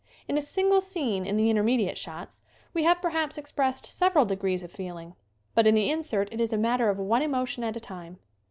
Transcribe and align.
In 0.27 0.35
a 0.35 0.41
single 0.41 0.81
scene, 0.81 1.27
in 1.27 1.37
the 1.37 1.51
intermediate 1.51 1.95
shots, 1.95 2.41
we 2.73 2.81
have 2.85 3.03
perhaps 3.03 3.37
expressed 3.37 3.85
several 3.85 4.25
de 4.25 4.35
grees 4.35 4.63
of 4.63 4.71
feeling 4.71 5.13
but 5.53 5.67
in 5.67 5.75
the 5.75 5.91
insert 5.91 6.27
it 6.31 6.41
is 6.41 6.51
a 6.51 6.57
matter 6.57 6.89
of 6.89 6.97
one 6.97 7.21
emotion 7.21 7.63
at 7.63 7.77
a 7.77 7.79
time. 7.79 8.17